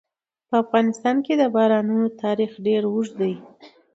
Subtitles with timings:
[0.47, 3.33] په افغانستان کې د بارانونو تاریخ ډېر اوږد دی.